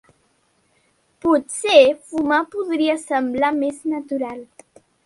Potser 1.25 1.83
fumar 2.09 2.41
podria 2.57 2.99
semblar 3.07 3.57
més 3.63 3.87
natural. 3.97 4.47